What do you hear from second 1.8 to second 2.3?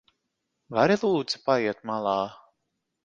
malā?